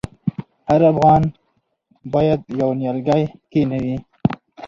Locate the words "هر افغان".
0.69-1.21